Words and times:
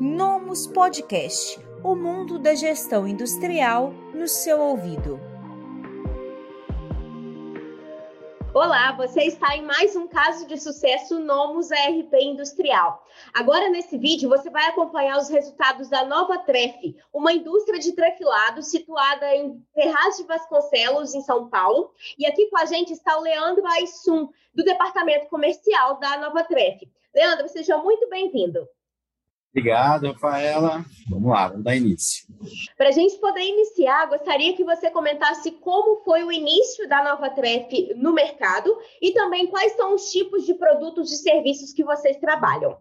Nomus 0.00 0.68
Podcast 0.68 1.58
o 1.82 1.96
mundo 1.96 2.38
da 2.38 2.54
gestão 2.54 3.04
industrial 3.04 3.92
no 4.14 4.28
seu 4.28 4.60
ouvido. 4.60 5.18
Olá, 8.54 8.92
você 8.92 9.24
está 9.24 9.56
em 9.56 9.62
mais 9.62 9.96
um 9.96 10.06
caso 10.06 10.46
de 10.46 10.56
sucesso 10.56 11.18
Nomus 11.18 11.72
ARP 11.72 12.14
Industrial. 12.14 13.04
Agora, 13.34 13.68
nesse 13.70 13.98
vídeo, 13.98 14.28
você 14.28 14.48
vai 14.48 14.66
acompanhar 14.66 15.18
os 15.18 15.28
resultados 15.28 15.88
da 15.88 16.04
Nova 16.04 16.38
Tref, 16.38 16.96
uma 17.12 17.32
indústria 17.32 17.80
de 17.80 17.90
trefilado 17.90 18.62
situada 18.62 19.34
em 19.34 19.60
Ferraz 19.74 20.16
de 20.16 20.22
Vasconcelos, 20.22 21.12
em 21.12 21.22
São 21.22 21.48
Paulo. 21.48 21.92
E 22.16 22.24
aqui 22.24 22.48
com 22.50 22.58
a 22.58 22.66
gente 22.66 22.92
está 22.92 23.18
o 23.18 23.22
Leandro 23.22 23.66
Aissum, 23.66 24.28
do 24.54 24.62
Departamento 24.62 25.26
Comercial 25.26 25.98
da 25.98 26.18
Nova 26.18 26.44
Tref. 26.44 26.88
Leandro, 27.12 27.48
seja 27.48 27.76
muito 27.78 28.08
bem-vindo. 28.08 28.64
Obrigado, 29.58 30.12
Rafaela. 30.12 30.84
Vamos 31.08 31.30
lá, 31.30 31.48
vamos 31.48 31.64
dar 31.64 31.74
início. 31.74 32.24
Para 32.76 32.90
a 32.90 32.92
gente 32.92 33.18
poder 33.18 33.42
iniciar, 33.42 34.06
gostaria 34.06 34.56
que 34.56 34.62
você 34.62 34.88
comentasse 34.88 35.50
como 35.50 36.04
foi 36.04 36.22
o 36.22 36.30
início 36.30 36.88
da 36.88 37.02
Nova 37.02 37.28
Tref 37.30 37.92
no 37.96 38.14
mercado 38.14 38.70
e 39.02 39.10
também 39.10 39.48
quais 39.48 39.74
são 39.74 39.96
os 39.96 40.12
tipos 40.12 40.46
de 40.46 40.54
produtos 40.54 41.10
e 41.10 41.16
serviços 41.16 41.72
que 41.72 41.82
vocês 41.82 42.16
trabalham. 42.18 42.76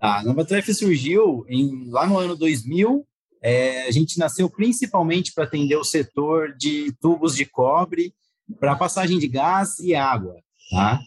A 0.00 0.24
Nova 0.24 0.44
Tref 0.44 0.74
surgiu 0.74 1.44
em, 1.48 1.88
lá 1.88 2.04
no 2.04 2.18
ano 2.18 2.34
2000. 2.34 3.06
É, 3.40 3.86
a 3.86 3.90
gente 3.92 4.18
nasceu 4.18 4.50
principalmente 4.50 5.32
para 5.32 5.44
atender 5.44 5.76
o 5.76 5.84
setor 5.84 6.52
de 6.56 6.92
tubos 7.00 7.36
de 7.36 7.46
cobre 7.46 8.12
para 8.58 8.74
passagem 8.74 9.20
de 9.20 9.28
gás 9.28 9.78
e 9.78 9.94
água. 9.94 10.34
Tá? 10.72 10.98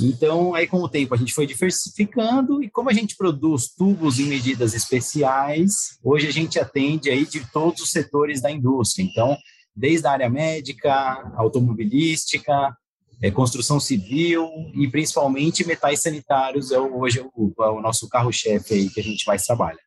Então, 0.00 0.54
aí 0.54 0.66
com 0.66 0.78
o 0.78 0.88
tempo 0.88 1.14
a 1.14 1.18
gente 1.18 1.34
foi 1.34 1.46
diversificando 1.46 2.62
e 2.62 2.70
como 2.70 2.90
a 2.90 2.92
gente 2.92 3.16
produz 3.16 3.68
tubos 3.68 4.18
em 4.18 4.24
medidas 4.24 4.74
especiais, 4.74 5.98
hoje 6.02 6.26
a 6.28 6.32
gente 6.32 6.58
atende 6.58 7.10
aí 7.10 7.26
de 7.26 7.40
todos 7.52 7.82
os 7.82 7.90
setores 7.90 8.40
da 8.40 8.50
indústria. 8.50 9.04
Então, 9.04 9.36
desde 9.74 10.06
a 10.06 10.12
área 10.12 10.28
médica, 10.28 10.92
automobilística, 11.36 12.76
é, 13.22 13.30
construção 13.30 13.80
civil 13.80 14.48
e 14.74 14.88
principalmente 14.88 15.66
metais 15.66 16.02
sanitários 16.02 16.70
é 16.70 16.78
hoje 16.78 17.20
é 17.20 17.22
o, 17.22 17.52
é 17.60 17.70
o 17.70 17.80
nosso 17.80 18.08
carro-chefe 18.08 18.74
aí 18.74 18.88
que 18.88 19.00
a 19.00 19.02
gente 19.02 19.26
mais 19.26 19.44
trabalha. 19.44 19.78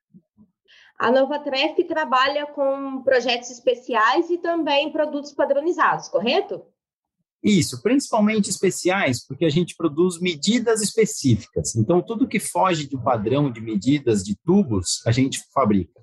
A 1.00 1.12
Nova 1.12 1.40
Tref 1.40 1.84
trabalha 1.86 2.46
com 2.46 3.02
projetos 3.02 3.50
especiais 3.50 4.30
e 4.30 4.38
também 4.38 4.92
produtos 4.92 5.34
padronizados, 5.34 6.08
correto? 6.10 6.62
Isso, 7.44 7.82
principalmente 7.82 8.50
especiais, 8.50 9.26
porque 9.26 9.46
a 9.46 9.50
gente 9.50 9.76
produz 9.76 10.20
medidas 10.20 10.82
específicas. 10.82 11.76
Então, 11.76 12.02
tudo 12.02 12.28
que 12.28 12.40
foge 12.40 12.88
do 12.88 13.02
padrão 13.02 13.52
de 13.52 13.60
medidas 13.60 14.24
de 14.24 14.36
tubos, 14.46 15.02
a 15.06 15.12
gente 15.12 15.42
fabrica. 15.54 16.00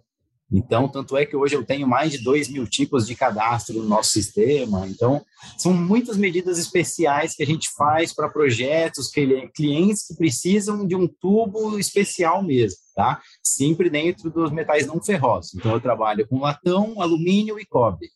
Então, 0.50 0.88
tanto 0.88 1.14
é 1.16 1.26
que 1.26 1.36
hoje 1.36 1.54
eu 1.54 1.64
tenho 1.64 1.86
mais 1.86 2.10
de 2.10 2.18
2 2.24 2.48
mil 2.48 2.66
tipos 2.66 3.06
de 3.06 3.14
cadastro 3.14 3.74
no 3.82 3.88
nosso 3.88 4.12
sistema. 4.12 4.86
Então, 4.88 5.22
são 5.58 5.74
muitas 5.74 6.16
medidas 6.16 6.58
especiais 6.58 7.34
que 7.34 7.42
a 7.42 7.46
gente 7.46 7.68
faz 7.76 8.14
para 8.14 8.30
projetos, 8.30 9.10
clientes 9.10 10.06
que 10.06 10.16
precisam 10.16 10.86
de 10.86 10.96
um 10.96 11.06
tubo 11.06 11.78
especial 11.78 12.42
mesmo, 12.42 12.78
tá? 12.96 13.20
Sempre 13.42 13.90
dentro 13.90 14.30
dos 14.30 14.50
metais 14.50 14.86
não 14.86 15.02
ferrosos. 15.02 15.54
Então, 15.54 15.72
eu 15.72 15.80
trabalho 15.80 16.26
com 16.26 16.40
latão, 16.40 17.00
alumínio 17.00 17.60
e 17.60 17.66
cobre. 17.66 18.08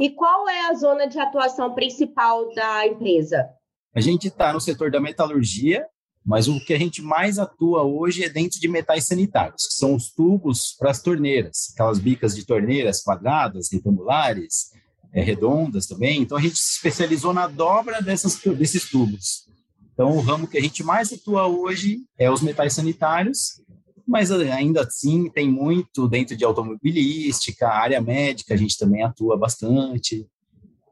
E 0.00 0.10
qual 0.10 0.48
é 0.48 0.70
a 0.70 0.74
zona 0.74 1.08
de 1.08 1.18
atuação 1.18 1.74
principal 1.74 2.54
da 2.54 2.86
empresa? 2.86 3.48
A 3.92 4.00
gente 4.00 4.28
está 4.28 4.52
no 4.52 4.60
setor 4.60 4.92
da 4.92 5.00
metalurgia, 5.00 5.84
mas 6.24 6.46
o 6.46 6.64
que 6.64 6.72
a 6.72 6.78
gente 6.78 7.02
mais 7.02 7.36
atua 7.36 7.82
hoje 7.82 8.22
é 8.22 8.28
dentro 8.28 8.60
de 8.60 8.68
metais 8.68 9.06
sanitários, 9.06 9.66
que 9.66 9.74
são 9.74 9.96
os 9.96 10.12
tubos 10.12 10.76
para 10.78 10.92
as 10.92 11.02
torneiras, 11.02 11.72
aquelas 11.74 11.98
bicas 11.98 12.36
de 12.36 12.46
torneiras 12.46 13.02
quadradas, 13.02 13.72
retangulares, 13.72 14.70
é, 15.12 15.20
redondas 15.20 15.86
também. 15.86 16.22
Então 16.22 16.38
a 16.38 16.40
gente 16.40 16.58
se 16.58 16.76
especializou 16.76 17.32
na 17.32 17.48
dobra 17.48 18.00
dessas, 18.00 18.36
desses 18.56 18.88
tubos. 18.88 19.48
Então 19.94 20.16
o 20.16 20.20
ramo 20.20 20.46
que 20.46 20.58
a 20.58 20.62
gente 20.62 20.84
mais 20.84 21.12
atua 21.12 21.48
hoje 21.48 21.98
é 22.16 22.30
os 22.30 22.40
metais 22.40 22.72
sanitários 22.72 23.60
mas 24.08 24.30
eh, 24.30 24.50
ainda 24.50 24.80
assim 24.80 25.28
tem 25.28 25.46
muito 25.46 26.08
dentro 26.08 26.34
de 26.34 26.42
automobilística, 26.42 27.68
área 27.68 28.00
médica, 28.00 28.54
a 28.54 28.56
gente 28.56 28.78
também 28.78 29.02
atua 29.02 29.36
bastante. 29.36 30.26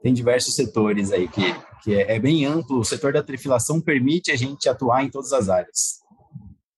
Tem 0.02 0.12
diversos 0.12 0.54
setores 0.54 1.10
aí 1.10 1.26
que, 1.26 1.42
que 1.82 1.94
é, 1.94 2.16
é 2.16 2.18
bem 2.20 2.44
amplo. 2.44 2.78
O 2.78 2.84
setor 2.84 3.14
da 3.14 3.22
trifilação 3.22 3.80
permite 3.80 4.30
a 4.30 4.36
gente 4.36 4.68
atuar 4.68 5.02
em 5.02 5.08
todas 5.08 5.32
as 5.32 5.48
áreas. 5.48 6.00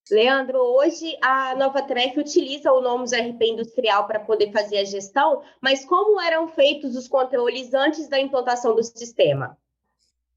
Leandro, 0.09 0.57
hoje 0.59 1.15
a 1.21 1.55
Nova 1.55 1.81
Tref 1.83 2.17
utiliza 2.17 2.71
o 2.71 2.81
Nomus 2.81 3.11
RP 3.11 3.41
Industrial 3.43 4.07
para 4.07 4.21
poder 4.21 4.51
fazer 4.51 4.77
a 4.77 4.85
gestão, 4.85 5.43
mas 5.61 5.83
como 5.83 6.19
eram 6.21 6.47
feitos 6.47 6.95
os 6.95 7.07
controles 7.07 7.73
antes 7.73 8.07
da 8.07 8.19
implantação 8.19 8.73
do 8.73 8.81
sistema? 8.81 9.57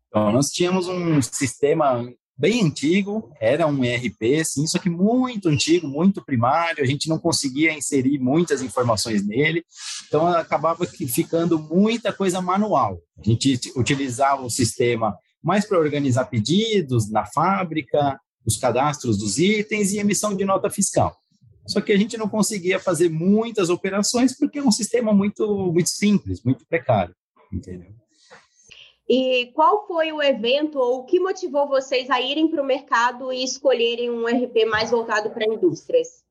Então, 0.09 0.33
nós 0.33 0.51
tínhamos 0.51 0.89
um 0.89 1.23
sistema 1.23 2.12
bem 2.43 2.61
antigo, 2.61 3.33
era 3.41 3.69
um 3.69 3.85
ERP, 3.85 4.45
sim, 4.45 4.67
só 4.67 4.77
que 4.77 4.91
muito 4.91 5.49
antigo, 5.49 5.87
muito 5.87 6.21
primário, 6.25 6.83
a 6.83 6.87
gente 6.87 7.09
não 7.09 7.17
conseguia 7.17 7.73
inserir 7.73 8.19
muitas 8.19 8.61
informações 8.61 9.25
nele, 9.25 9.65
então 10.09 10.27
acabava 10.27 10.85
ficando 10.85 11.57
muita 11.57 12.13
coisa 12.13 12.43
manual. 12.43 12.99
A 13.17 13.23
gente 13.23 13.61
utilizava 13.77 14.43
o 14.43 14.51
sistema 14.51 15.17
mais 15.41 15.65
para 15.65 15.79
organizar 15.79 16.25
pedidos 16.25 17.09
na 17.09 17.25
fábrica, 17.27 18.19
os 18.45 18.57
cadastros 18.57 19.17
dos 19.17 19.39
itens 19.39 19.93
e 19.93 20.01
emissão 20.01 20.35
de 20.35 20.45
nota 20.45 20.69
fiscal. 20.69 21.17
Só 21.69 21.81
que 21.81 21.93
a 21.93 21.97
gente 21.97 22.17
não 22.17 22.29
conseguia 22.29 22.81
fazer 22.81 23.09
muitas 23.09 23.71
operações 23.71 24.37
porque 24.37 24.59
é 24.59 24.65
um 24.65 24.73
sistema 24.73 25.15
muito, 25.15 25.71
muito 25.73 25.91
simples, 25.91 26.43
muito 26.43 26.67
precário, 26.67 27.15
entendeu? 27.53 28.02
E 29.09 29.47
qual 29.55 29.87
foi 29.87 30.13
o 30.13 30.23
evento 30.23 30.79
ou 30.79 31.01
o 31.01 31.05
que 31.05 31.19
motivou 31.19 31.67
vocês 31.67 32.09
a 32.09 32.21
irem 32.21 32.49
para 32.49 32.63
o 32.63 32.67
mercado 32.67 33.33
e 33.33 33.43
escolherem 33.43 34.11
um 34.11 34.27
RP 34.27 34.65
mais 34.67 34.91
voltado 34.91 35.31
para 35.31 35.45
indústrias? 35.45 36.23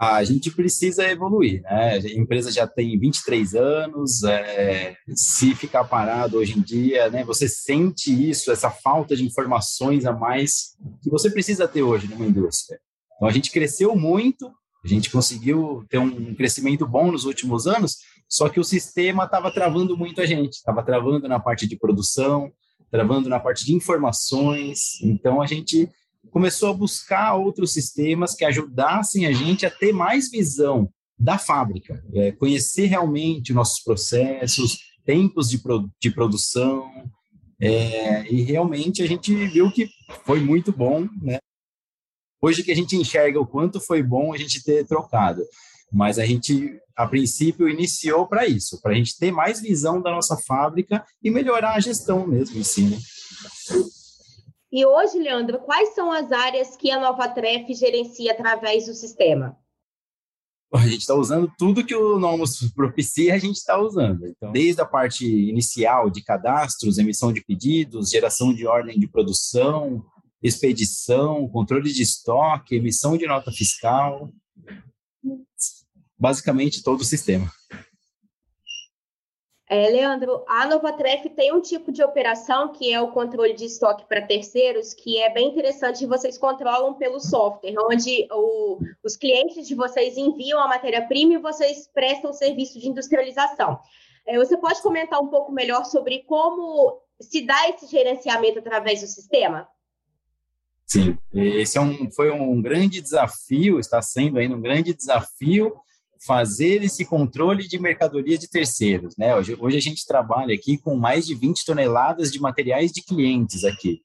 A 0.00 0.22
gente 0.22 0.52
precisa 0.52 1.10
evoluir, 1.10 1.60
né? 1.62 1.94
A 1.94 1.98
empresa 1.98 2.52
já 2.52 2.68
tem 2.68 2.96
23 2.96 3.56
anos, 3.56 4.22
é, 4.22 4.96
se 5.12 5.56
ficar 5.56 5.82
parado 5.84 6.38
hoje 6.38 6.56
em 6.56 6.62
dia, 6.62 7.10
né? 7.10 7.24
Você 7.24 7.48
sente 7.48 8.12
isso, 8.30 8.52
essa 8.52 8.70
falta 8.70 9.16
de 9.16 9.24
informações 9.24 10.06
a 10.06 10.12
mais 10.12 10.76
que 11.02 11.10
você 11.10 11.28
precisa 11.28 11.66
ter 11.66 11.82
hoje 11.82 12.06
numa 12.06 12.24
indústria. 12.24 12.78
Então 13.16 13.26
a 13.26 13.32
gente 13.32 13.50
cresceu 13.50 13.96
muito, 13.96 14.46
a 14.84 14.88
gente 14.88 15.10
conseguiu 15.10 15.84
ter 15.90 15.98
um 15.98 16.32
crescimento 16.32 16.86
bom 16.86 17.10
nos 17.10 17.24
últimos 17.24 17.66
anos, 17.66 17.96
só 18.28 18.48
que 18.48 18.60
o 18.60 18.64
sistema 18.64 19.24
estava 19.24 19.50
travando 19.50 19.96
muito 19.96 20.20
a 20.20 20.26
gente, 20.26 20.54
estava 20.54 20.82
travando 20.82 21.26
na 21.26 21.40
parte 21.40 21.66
de 21.66 21.76
produção, 21.76 22.52
travando 22.90 23.28
na 23.28 23.40
parte 23.40 23.64
de 23.64 23.74
informações. 23.74 25.00
Então 25.02 25.40
a 25.40 25.46
gente 25.46 25.88
começou 26.30 26.70
a 26.70 26.74
buscar 26.74 27.34
outros 27.34 27.72
sistemas 27.72 28.34
que 28.34 28.44
ajudassem 28.44 29.26
a 29.26 29.32
gente 29.32 29.64
a 29.64 29.70
ter 29.70 29.92
mais 29.92 30.30
visão 30.30 30.90
da 31.18 31.38
fábrica, 31.38 32.02
é, 32.14 32.32
conhecer 32.32 32.86
realmente 32.86 33.52
nossos 33.52 33.82
processos, 33.82 34.78
tempos 35.04 35.48
de, 35.48 35.58
pro, 35.58 35.90
de 36.00 36.10
produção. 36.10 36.86
É, 37.60 38.30
e 38.30 38.42
realmente 38.42 39.02
a 39.02 39.06
gente 39.06 39.34
viu 39.48 39.72
que 39.72 39.88
foi 40.24 40.40
muito 40.40 40.70
bom, 40.70 41.08
né? 41.20 41.38
Hoje 42.40 42.62
que 42.62 42.70
a 42.70 42.76
gente 42.76 42.94
enxerga 42.94 43.40
o 43.40 43.46
quanto 43.46 43.80
foi 43.80 44.00
bom 44.00 44.32
a 44.32 44.38
gente 44.38 44.62
ter 44.62 44.86
trocado. 44.86 45.42
Mas 45.92 46.18
a 46.18 46.24
gente, 46.24 46.80
a 46.96 47.06
princípio, 47.06 47.68
iniciou 47.68 48.26
para 48.26 48.46
isso, 48.46 48.80
para 48.80 48.92
a 48.92 48.94
gente 48.94 49.18
ter 49.18 49.30
mais 49.30 49.60
visão 49.60 50.00
da 50.00 50.10
nossa 50.10 50.36
fábrica 50.36 51.04
e 51.22 51.30
melhorar 51.30 51.74
a 51.74 51.80
gestão 51.80 52.26
mesmo 52.26 52.58
em 52.58 52.64
si. 52.64 52.82
Né? 52.82 52.98
E 54.70 54.84
hoje, 54.84 55.18
Leandro, 55.18 55.60
quais 55.60 55.94
são 55.94 56.12
as 56.12 56.30
áreas 56.30 56.76
que 56.76 56.90
a 56.90 57.00
Nova 57.00 57.26
Tref 57.28 57.72
gerencia 57.72 58.32
através 58.32 58.86
do 58.86 58.92
sistema? 58.92 59.56
A 60.74 60.86
gente 60.86 61.00
está 61.00 61.14
usando 61.14 61.50
tudo 61.56 61.84
que 61.84 61.94
o 61.94 62.18
Nomos 62.18 62.70
propicia, 62.74 63.34
a 63.34 63.38
gente 63.38 63.56
está 63.56 63.80
usando. 63.80 64.26
Então, 64.26 64.52
desde 64.52 64.82
a 64.82 64.84
parte 64.84 65.26
inicial 65.26 66.10
de 66.10 66.22
cadastros, 66.22 66.98
emissão 66.98 67.32
de 67.32 67.42
pedidos, 67.42 68.10
geração 68.10 68.52
de 68.52 68.66
ordem 68.66 69.00
de 69.00 69.08
produção, 69.08 70.04
expedição, 70.42 71.48
controle 71.48 71.90
de 71.90 72.02
estoque, 72.02 72.76
emissão 72.76 73.16
de 73.16 73.26
nota 73.26 73.50
fiscal, 73.50 74.30
basicamente 76.18 76.82
todo 76.82 77.00
o 77.00 77.04
sistema. 77.04 77.50
É, 79.70 79.86
Leandro, 79.90 80.44
a 80.48 80.66
Novatref 80.66 81.28
tem 81.36 81.52
um 81.52 81.60
tipo 81.60 81.92
de 81.92 82.02
operação 82.02 82.72
que 82.72 82.90
é 82.90 82.98
o 83.02 83.12
controle 83.12 83.52
de 83.52 83.66
estoque 83.66 84.06
para 84.08 84.26
terceiros, 84.26 84.94
que 84.94 85.20
é 85.20 85.30
bem 85.30 85.48
interessante, 85.48 86.06
vocês 86.06 86.38
controlam 86.38 86.94
pelo 86.94 87.20
software, 87.20 87.74
onde 87.78 88.26
o, 88.32 88.78
os 89.04 89.14
clientes 89.14 89.68
de 89.68 89.74
vocês 89.74 90.16
enviam 90.16 90.58
a 90.58 90.68
matéria-prima 90.68 91.34
e 91.34 91.38
vocês 91.38 91.86
prestam 91.92 92.32
serviço 92.32 92.80
de 92.80 92.88
industrialização. 92.88 93.78
É, 94.26 94.38
você 94.38 94.56
pode 94.56 94.80
comentar 94.80 95.20
um 95.20 95.28
pouco 95.28 95.52
melhor 95.52 95.84
sobre 95.84 96.24
como 96.24 97.02
se 97.20 97.42
dá 97.42 97.68
esse 97.68 97.86
gerenciamento 97.88 98.60
através 98.60 99.02
do 99.02 99.06
sistema? 99.06 99.68
Sim, 100.86 101.18
esse 101.34 101.76
é 101.76 101.80
um, 101.82 102.10
foi 102.10 102.30
um 102.30 102.62
grande 102.62 103.02
desafio, 103.02 103.78
está 103.78 104.00
sendo 104.00 104.38
ainda 104.38 104.56
um 104.56 104.62
grande 104.62 104.94
desafio 104.94 105.78
fazer 106.26 106.82
esse 106.82 107.04
controle 107.04 107.66
de 107.66 107.78
mercadoria 107.78 108.36
de 108.36 108.48
terceiros, 108.48 109.16
né? 109.16 109.34
Hoje, 109.34 109.56
hoje 109.58 109.76
a 109.76 109.80
gente 109.80 110.06
trabalha 110.06 110.54
aqui 110.54 110.76
com 110.78 110.96
mais 110.96 111.26
de 111.26 111.34
20 111.34 111.64
toneladas 111.64 112.32
de 112.32 112.40
materiais 112.40 112.92
de 112.92 113.02
clientes 113.02 113.64
aqui, 113.64 114.02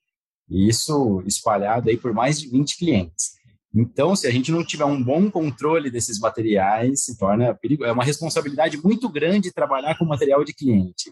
e 0.50 0.68
isso 0.68 1.24
espalhado 1.26 1.90
aí 1.90 1.98
por 1.98 2.14
mais 2.14 2.40
de 2.40 2.50
20 2.50 2.78
clientes. 2.78 3.34
Então, 3.76 4.16
se 4.16 4.28
a 4.28 4.32
gente 4.32 4.52
não 4.52 4.64
tiver 4.64 4.86
um 4.86 5.04
bom 5.04 5.32
controle 5.32 5.90
desses 5.90 6.20
materiais, 6.20 7.06
se 7.06 7.18
torna 7.18 7.56
perigo. 7.56 7.84
É 7.84 7.92
uma 7.92 8.04
responsabilidade 8.04 8.78
muito 8.78 9.10
grande 9.10 9.52
trabalhar 9.52 9.98
com 9.98 10.06
material 10.06 10.44
de 10.44 10.54
cliente. 10.54 11.12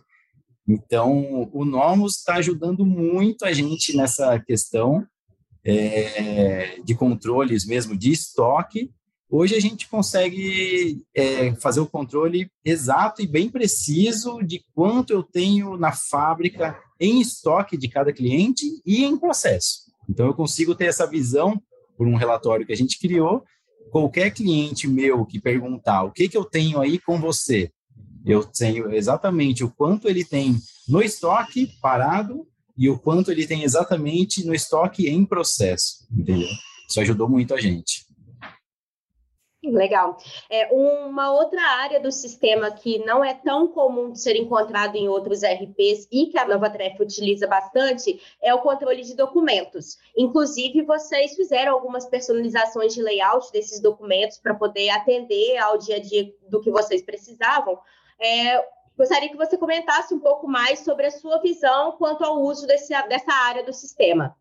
Então, 0.68 1.50
o 1.52 1.66
Nomos 1.66 2.18
está 2.18 2.36
ajudando 2.36 2.86
muito 2.86 3.46
a 3.46 3.52
gente 3.52 3.98
nessa 3.98 4.40
questão 4.40 5.06
é, 5.64 6.80
de 6.84 6.94
controles 6.94 7.66
mesmo 7.66 7.98
de 7.98 8.12
estoque. 8.12 8.92
Hoje 9.34 9.56
a 9.56 9.62
gente 9.62 9.88
consegue 9.88 11.02
é, 11.16 11.56
fazer 11.56 11.80
o 11.80 11.88
controle 11.88 12.52
exato 12.66 13.22
e 13.22 13.26
bem 13.26 13.50
preciso 13.50 14.42
de 14.44 14.62
quanto 14.76 15.14
eu 15.14 15.24
tenho 15.24 15.78
na 15.78 15.94
fábrica 15.94 16.78
em 17.00 17.22
estoque 17.22 17.78
de 17.78 17.88
cada 17.88 18.12
cliente 18.12 18.66
e 18.86 19.06
em 19.06 19.18
processo. 19.18 19.90
Então, 20.10 20.26
eu 20.26 20.34
consigo 20.34 20.76
ter 20.76 20.88
essa 20.88 21.08
visão 21.08 21.62
por 21.98 22.08
um 22.08 22.18
relatório 22.18 22.66
que 22.66 22.74
a 22.74 22.76
gente 22.76 23.00
criou. 23.00 23.42
Qualquer 23.90 24.32
cliente 24.32 24.86
meu 24.86 25.26
que 25.26 25.40
perguntar 25.40 26.04
o 26.04 26.12
que, 26.12 26.28
que 26.28 26.36
eu 26.36 26.44
tenho 26.44 26.82
aí 26.82 27.00
com 27.00 27.18
você, 27.18 27.72
eu 28.26 28.44
tenho 28.44 28.94
exatamente 28.94 29.64
o 29.64 29.72
quanto 29.72 30.10
ele 30.10 30.26
tem 30.26 30.58
no 30.90 31.02
estoque 31.02 31.70
parado 31.82 32.46
e 32.78 32.90
o 32.90 33.00
quanto 33.00 33.32
ele 33.32 33.48
tem 33.48 33.64
exatamente 33.64 34.46
no 34.46 34.54
estoque 34.54 35.08
em 35.08 35.26
processo, 35.26 36.06
entendeu? 36.12 36.50
Isso 36.90 37.00
ajudou 37.00 37.30
muito 37.30 37.54
a 37.54 37.62
gente. 37.62 38.11
Legal. 39.64 40.18
É, 40.50 40.70
uma 40.72 41.32
outra 41.32 41.62
área 41.62 42.00
do 42.00 42.12
sistema 42.12 42.72
que 42.72 42.98
não 43.06 43.24
é 43.24 43.36
tão 43.36 43.68
comum 43.68 44.12
de 44.12 44.20
ser 44.20 44.36
encontrado 44.36 44.96
em 44.96 45.08
outros 45.08 45.44
RPs 45.44 46.08
e 46.12 46.28
que 46.28 46.38
a 46.40 46.48
Nova 46.48 46.68
Tref 46.68 47.00
utiliza 47.00 47.46
bastante 47.46 48.20
é 48.42 48.52
o 48.56 48.62
controle 48.62 49.04
de 49.04 49.16
documentos. 49.16 50.00
Inclusive, 50.18 50.82
vocês 50.82 51.36
fizeram 51.36 51.74
algumas 51.74 52.06
personalizações 52.06 52.96
de 52.96 53.04
layout 53.04 53.52
desses 53.52 53.80
documentos 53.80 54.40
para 54.40 54.56
poder 54.56 54.90
atender 54.90 55.58
ao 55.58 55.78
dia 55.78 55.98
a 55.98 56.00
dia 56.00 56.34
do 56.50 56.60
que 56.60 56.72
vocês 56.72 57.04
precisavam. 57.04 57.78
É, 58.20 58.66
gostaria 58.98 59.30
que 59.30 59.38
você 59.38 59.60
comentasse 59.60 60.12
um 60.12 60.20
pouco 60.20 60.48
mais 60.48 60.80
sobre 60.80 61.06
a 61.06 61.12
sua 61.12 61.40
visão 61.40 61.92
quanto 62.00 62.24
ao 62.24 62.42
uso 62.42 62.66
desse, 62.66 62.90
dessa 63.08 63.32
área 63.32 63.64
do 63.64 63.74
sistema. 63.74 64.36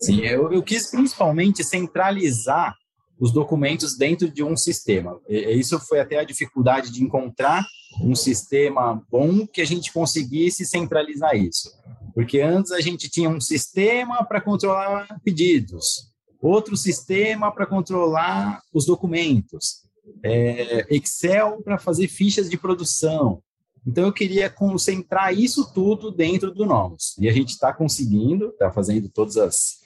Sim, 0.00 0.20
eu, 0.20 0.52
eu 0.52 0.62
quis 0.62 0.88
principalmente 0.88 1.64
centralizar 1.64 2.76
os 3.22 3.30
documentos 3.30 3.96
dentro 3.96 4.28
de 4.28 4.42
um 4.42 4.56
sistema. 4.56 5.16
E, 5.28 5.52
isso 5.52 5.78
foi 5.78 6.00
até 6.00 6.18
a 6.18 6.24
dificuldade 6.24 6.90
de 6.90 7.04
encontrar 7.04 7.64
um 8.02 8.16
sistema 8.16 9.00
bom 9.08 9.46
que 9.46 9.60
a 9.60 9.64
gente 9.64 9.92
conseguisse 9.92 10.66
centralizar 10.66 11.36
isso. 11.36 11.70
Porque 12.16 12.40
antes 12.40 12.72
a 12.72 12.80
gente 12.80 13.08
tinha 13.08 13.30
um 13.30 13.40
sistema 13.40 14.24
para 14.24 14.40
controlar 14.40 15.20
pedidos, 15.22 16.10
outro 16.40 16.76
sistema 16.76 17.52
para 17.52 17.64
controlar 17.64 18.60
os 18.74 18.86
documentos, 18.86 19.84
é, 20.24 20.84
Excel 20.90 21.62
para 21.62 21.78
fazer 21.78 22.08
fichas 22.08 22.50
de 22.50 22.56
produção. 22.56 23.40
Então 23.86 24.06
eu 24.06 24.12
queria 24.12 24.50
concentrar 24.50 25.32
isso 25.32 25.72
tudo 25.72 26.10
dentro 26.10 26.52
do 26.52 26.66
Nomos. 26.66 27.16
E 27.20 27.28
a 27.28 27.32
gente 27.32 27.50
está 27.50 27.72
conseguindo, 27.72 28.48
está 28.48 28.72
fazendo 28.72 29.08
todas 29.08 29.36
as 29.36 29.81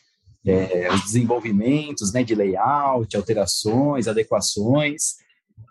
é, 0.46 0.88
os 0.94 1.02
desenvolvimentos 1.02 2.12
né, 2.12 2.22
de 2.22 2.34
layout, 2.34 3.16
alterações, 3.16 4.06
adequações. 4.06 5.16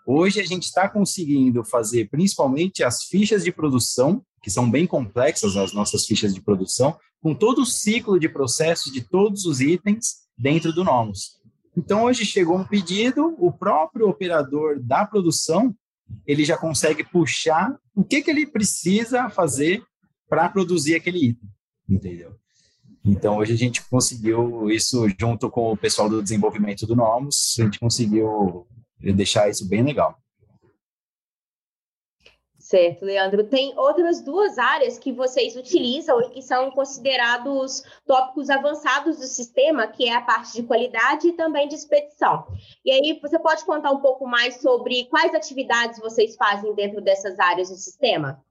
Hoje 0.06 0.38
a 0.38 0.44
gente 0.44 0.64
está 0.64 0.88
conseguindo 0.88 1.64
fazer 1.64 2.10
principalmente 2.10 2.84
as 2.84 3.04
fichas 3.04 3.42
de 3.42 3.50
produção, 3.50 4.22
que 4.42 4.50
são 4.50 4.70
bem 4.70 4.86
complexas 4.86 5.56
as 5.56 5.72
nossas 5.72 6.04
fichas 6.04 6.34
de 6.34 6.42
produção, 6.42 6.96
com 7.22 7.34
todo 7.34 7.62
o 7.62 7.66
ciclo 7.66 8.20
de 8.20 8.28
processo 8.28 8.92
de 8.92 9.00
todos 9.00 9.46
os 9.46 9.60
itens 9.60 10.26
dentro 10.36 10.72
do 10.72 10.84
Nomos. 10.84 11.40
Então 11.76 12.04
hoje 12.04 12.24
chegou 12.24 12.58
um 12.58 12.64
pedido, 12.64 13.34
o 13.38 13.50
próprio 13.50 14.08
operador 14.08 14.78
da 14.80 15.06
produção 15.06 15.74
ele 16.26 16.44
já 16.44 16.56
consegue 16.56 17.02
puxar 17.02 17.76
o 17.94 18.04
que, 18.04 18.22
que 18.22 18.30
ele 18.30 18.46
precisa 18.46 19.28
fazer 19.30 19.82
para 20.28 20.48
produzir 20.48 20.94
aquele 20.94 21.30
item, 21.30 21.48
entendeu? 21.88 22.36
Então, 23.06 23.38
hoje 23.38 23.52
a 23.52 23.56
gente 23.56 23.88
conseguiu 23.88 24.68
isso 24.68 25.06
junto 25.16 25.48
com 25.48 25.70
o 25.72 25.76
pessoal 25.76 26.08
do 26.08 26.20
desenvolvimento 26.20 26.84
do 26.88 26.96
Nomos, 26.96 27.54
a 27.56 27.62
gente 27.62 27.78
conseguiu 27.78 28.66
deixar 28.98 29.48
isso 29.48 29.68
bem 29.68 29.84
legal. 29.84 30.18
Certo, 32.58 33.04
Leandro. 33.04 33.44
Tem 33.44 33.78
outras 33.78 34.20
duas 34.20 34.58
áreas 34.58 34.98
que 34.98 35.12
vocês 35.12 35.54
utilizam 35.54 36.20
e 36.20 36.30
que 36.30 36.42
são 36.42 36.68
considerados 36.72 37.84
tópicos 38.04 38.50
avançados 38.50 39.18
do 39.18 39.26
sistema, 39.26 39.86
que 39.86 40.08
é 40.08 40.16
a 40.16 40.20
parte 40.20 40.54
de 40.54 40.64
qualidade 40.64 41.28
e 41.28 41.32
também 41.32 41.68
de 41.68 41.76
expedição. 41.76 42.44
E 42.84 42.90
aí, 42.90 43.20
você 43.22 43.38
pode 43.38 43.64
contar 43.64 43.92
um 43.92 44.00
pouco 44.00 44.26
mais 44.26 44.56
sobre 44.56 45.04
quais 45.04 45.32
atividades 45.32 46.00
vocês 46.00 46.34
fazem 46.34 46.74
dentro 46.74 47.00
dessas 47.00 47.38
áreas 47.38 47.68
do 47.68 47.76
sistema? 47.76 48.44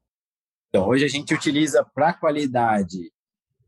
Então, 0.69 0.87
hoje 0.87 1.03
a 1.03 1.09
gente 1.09 1.33
utiliza 1.33 1.83
para 1.83 2.13
qualidade 2.13 3.11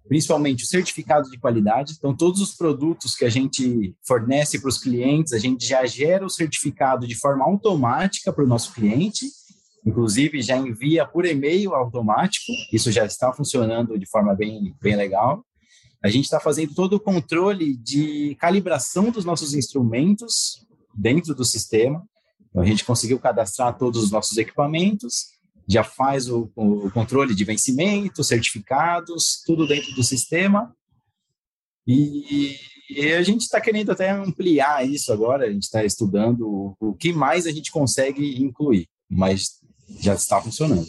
principalmente 0.08 0.64
o 0.64 0.68
certificado 0.68 1.30
de 1.30 1.38
qualidade. 1.38 1.94
Então, 1.98 2.16
todos 2.16 2.42
os 2.42 2.56
produtos 2.56 3.16
que 3.16 3.26
a 3.26 3.30
gente 3.30 3.96
fornece 4.06 4.60
para 4.60 4.70
os 4.70 4.78
clientes, 4.78 5.34
a 5.34 5.38
gente 5.38 5.66
já 5.66 5.86
gera 5.86 6.26
o 6.26 6.30
certificado 6.30 7.06
de 7.06 7.16
forma 7.16 7.44
automática 7.44 8.32
para 8.32 8.44
o 8.44 8.48
nosso 8.48 8.74
cliente, 8.74 9.26
inclusive 9.86 10.42
já 10.42 10.58
envia 10.58 11.06
por 11.06 11.26
e-mail 11.26 11.74
automático, 11.74 12.52
isso 12.72 12.92
já 12.92 13.06
está 13.06 13.32
funcionando 13.34 13.98
de 13.98 14.06
forma 14.06 14.34
bem, 14.34 14.74
bem 14.82 14.96
legal. 14.96 15.46
A 16.04 16.10
gente 16.10 16.26
está 16.26 16.40
fazendo 16.40 16.74
todo 16.74 16.94
o 16.94 17.00
controle 17.00 17.76
de 17.76 18.36
calibração 18.40 19.12
dos 19.12 19.26
nossos 19.26 19.54
instrumentos 19.54 20.66
dentro 20.94 21.34
do 21.36 21.44
sistema. 21.44 22.04
Então, 22.50 22.62
a 22.62 22.66
gente 22.66 22.86
conseguiu 22.86 23.20
cadastrar 23.20 23.78
todos 23.78 24.04
os 24.04 24.12
nossos 24.12 24.38
equipamentos, 24.38 25.37
já 25.68 25.84
faz 25.84 26.30
o, 26.30 26.50
o 26.56 26.90
controle 26.92 27.36
de 27.36 27.44
vencimento, 27.44 28.24
certificados, 28.24 29.42
tudo 29.46 29.68
dentro 29.68 29.94
do 29.94 30.04
sistema. 30.04 30.74
E, 31.86 32.58
e 32.90 33.14
a 33.14 33.22
gente 33.22 33.42
está 33.42 33.60
querendo 33.60 33.92
até 33.92 34.10
ampliar 34.12 34.88
isso 34.88 35.12
agora, 35.12 35.46
a 35.46 35.52
gente 35.52 35.64
está 35.64 35.84
estudando 35.84 36.48
o, 36.48 36.76
o 36.80 36.94
que 36.94 37.12
mais 37.12 37.46
a 37.46 37.52
gente 37.52 37.72
consegue 37.72 38.42
incluir, 38.42 38.88
mas 39.10 39.60
já 40.00 40.14
está 40.14 40.42
funcionando. 40.42 40.88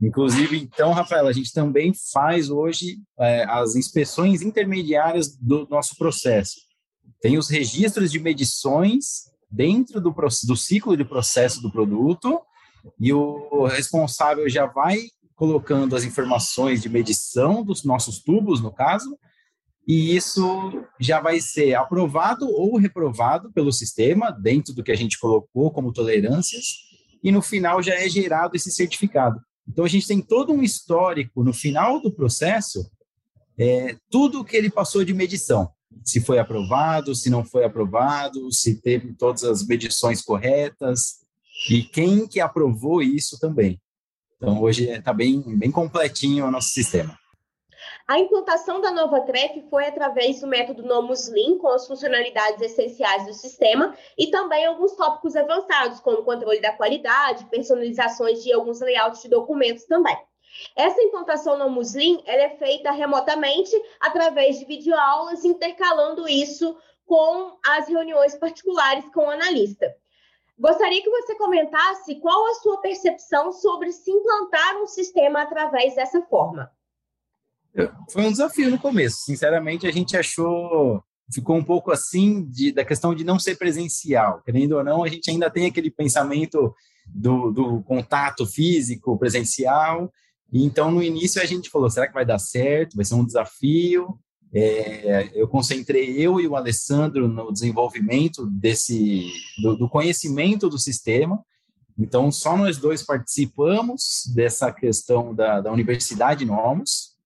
Inclusive, 0.00 0.56
então, 0.56 0.92
Rafael, 0.92 1.26
a 1.26 1.32
gente 1.32 1.52
também 1.52 1.92
faz 2.12 2.50
hoje 2.50 3.00
é, 3.18 3.44
as 3.44 3.74
inspeções 3.74 4.42
intermediárias 4.42 5.36
do 5.36 5.66
nosso 5.68 5.96
processo. 5.96 6.60
Tem 7.20 7.36
os 7.36 7.48
registros 7.48 8.10
de 8.12 8.20
medições 8.20 9.28
dentro 9.50 10.00
do, 10.00 10.14
do 10.44 10.56
ciclo 10.56 10.96
de 10.96 11.04
processo 11.04 11.60
do 11.60 11.70
produto 11.70 12.40
e 12.98 13.12
o 13.12 13.66
responsável 13.66 14.48
já 14.48 14.66
vai 14.66 14.98
colocando 15.34 15.94
as 15.94 16.04
informações 16.04 16.82
de 16.82 16.88
medição 16.88 17.62
dos 17.62 17.84
nossos 17.84 18.18
tubos, 18.18 18.60
no 18.60 18.72
caso, 18.72 19.16
e 19.86 20.14
isso 20.16 20.84
já 21.00 21.20
vai 21.20 21.40
ser 21.40 21.74
aprovado 21.74 22.46
ou 22.46 22.76
reprovado 22.76 23.50
pelo 23.52 23.72
sistema, 23.72 24.30
dentro 24.30 24.74
do 24.74 24.82
que 24.82 24.92
a 24.92 24.96
gente 24.96 25.18
colocou 25.18 25.70
como 25.70 25.92
tolerâncias, 25.92 26.64
e 27.22 27.32
no 27.32 27.40
final 27.40 27.82
já 27.82 27.94
é 27.94 28.08
gerado 28.08 28.56
esse 28.56 28.70
certificado. 28.70 29.40
Então 29.66 29.84
a 29.84 29.88
gente 29.88 30.06
tem 30.06 30.20
todo 30.20 30.52
um 30.52 30.62
histórico 30.62 31.42
no 31.44 31.52
final 31.52 32.02
do 32.02 32.12
processo, 32.12 32.90
é, 33.56 33.96
tudo 34.10 34.44
que 34.44 34.56
ele 34.56 34.70
passou 34.70 35.04
de 35.04 35.14
medição, 35.14 35.70
se 36.04 36.20
foi 36.20 36.38
aprovado, 36.38 37.14
se 37.14 37.30
não 37.30 37.44
foi 37.44 37.64
aprovado, 37.64 38.52
se 38.52 38.80
teve 38.80 39.14
todas 39.14 39.44
as 39.44 39.66
medições 39.66 40.20
corretas, 40.20 41.20
e 41.70 41.82
quem 41.82 42.26
que 42.26 42.40
aprovou 42.40 43.02
isso 43.02 43.38
também. 43.40 43.80
Então, 44.36 44.62
hoje 44.62 44.88
está 44.88 45.12
bem, 45.12 45.42
bem 45.56 45.70
completinho 45.70 46.46
o 46.46 46.50
nosso 46.50 46.68
sistema. 46.68 47.18
A 48.06 48.18
implantação 48.18 48.80
da 48.80 48.90
nova 48.90 49.20
TREF 49.20 49.68
foi 49.68 49.86
através 49.86 50.40
do 50.40 50.46
método 50.46 50.82
Nomus 50.82 51.28
Lean, 51.28 51.58
com 51.58 51.68
as 51.68 51.86
funcionalidades 51.86 52.60
essenciais 52.62 53.26
do 53.26 53.34
sistema 53.34 53.94
e 54.16 54.30
também 54.30 54.64
alguns 54.64 54.92
tópicos 54.92 55.36
avançados, 55.36 56.00
como 56.00 56.22
controle 56.22 56.60
da 56.60 56.72
qualidade, 56.72 57.44
personalizações 57.46 58.42
de 58.42 58.52
alguns 58.52 58.80
layouts 58.80 59.22
de 59.22 59.28
documentos 59.28 59.84
também. 59.84 60.16
Essa 60.74 61.02
implantação 61.02 61.58
no 61.58 61.68
Muslim 61.68 62.22
ela 62.24 62.42
é 62.42 62.56
feita 62.56 62.90
remotamente 62.90 63.70
através 64.00 64.58
de 64.58 64.64
videoaulas, 64.64 65.44
intercalando 65.44 66.28
isso 66.28 66.76
com 67.04 67.58
as 67.66 67.88
reuniões 67.88 68.34
particulares 68.36 69.04
com 69.12 69.26
o 69.26 69.30
analista. 69.30 69.94
Gostaria 70.58 71.02
que 71.02 71.10
você 71.10 71.36
comentasse 71.36 72.16
qual 72.16 72.46
a 72.48 72.54
sua 72.54 72.80
percepção 72.80 73.52
sobre 73.52 73.92
se 73.92 74.10
implantar 74.10 74.76
um 74.82 74.86
sistema 74.86 75.42
através 75.42 75.94
dessa 75.94 76.20
forma. 76.22 76.70
Foi 78.10 78.22
um 78.22 78.30
desafio 78.30 78.70
no 78.70 78.78
começo. 78.78 79.18
Sinceramente, 79.24 79.86
a 79.86 79.92
gente 79.92 80.16
achou 80.16 81.02
ficou 81.32 81.56
um 81.56 81.64
pouco 81.64 81.92
assim 81.92 82.44
de, 82.46 82.72
da 82.72 82.84
questão 82.84 83.14
de 83.14 83.22
não 83.22 83.38
ser 83.38 83.56
presencial. 83.56 84.42
Querendo 84.42 84.72
ou 84.72 84.84
não, 84.84 85.04
a 85.04 85.08
gente 85.08 85.30
ainda 85.30 85.50
tem 85.50 85.66
aquele 85.66 85.90
pensamento 85.90 86.74
do, 87.06 87.52
do 87.52 87.82
contato 87.82 88.46
físico 88.46 89.16
presencial. 89.18 90.12
Então, 90.52 90.90
no 90.90 91.02
início, 91.02 91.40
a 91.40 91.44
gente 91.44 91.70
falou: 91.70 91.90
será 91.90 92.08
que 92.08 92.14
vai 92.14 92.24
dar 92.24 92.38
certo? 92.38 92.96
Vai 92.96 93.04
ser 93.04 93.14
um 93.14 93.24
desafio. 93.24 94.18
É, 94.52 95.30
eu 95.34 95.46
concentrei 95.46 96.16
eu 96.18 96.40
e 96.40 96.48
o 96.48 96.56
Alessandro 96.56 97.28
no 97.28 97.52
desenvolvimento 97.52 98.46
desse 98.46 99.30
do, 99.62 99.76
do, 99.76 99.88
conhecimento 99.88 100.68
do 100.68 100.78
sistema. 100.78 101.44
Então, 101.98 102.30
só 102.32 102.56
nós 102.56 102.78
dois 102.78 103.02
participamos 103.02 104.24
dessa 104.34 104.72
questão 104.72 105.34
da, 105.34 105.60
da 105.60 105.72
Universidade 105.72 106.44
Nomos. 106.44 107.16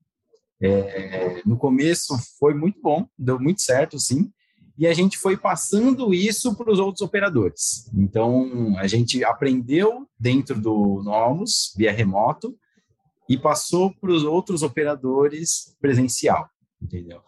É, 0.61 1.43
no 1.45 1.57
começo 1.57 2.17
foi 2.39 2.55
muito 2.55 2.81
bom, 2.81 3.07
deu 3.19 3.39
muito 3.39 3.63
certo, 3.63 3.99
sim. 3.99 4.31
E 4.79 4.87
a 4.87 4.95
gente 4.95 5.19
foi 5.19 5.37
passando 5.37 6.15
isso 6.15 6.57
para 6.57 6.73
os 6.73 6.79
outros 6.79 7.03
operadores. 7.03 7.89
Então, 7.95 8.75
a 8.79 8.87
gente 8.87 9.23
aprendeu 9.23 10.09
dentro 10.19 10.61
do 10.61 11.03
Nomos, 11.05 11.73
via 11.77 11.93
remoto, 11.93 12.57
e 13.29 13.39
passou 13.39 13.95
para 14.01 14.11
os 14.11 14.25
outros 14.25 14.63
operadores 14.63 15.77
presencial 15.81 16.49
entendeu? 16.83 17.21